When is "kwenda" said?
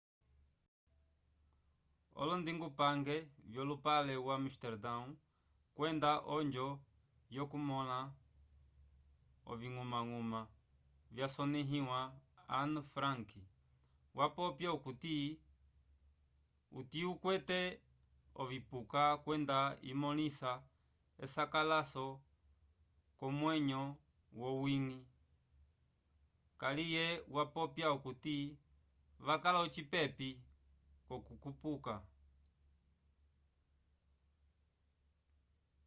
5.75-6.11, 19.23-19.57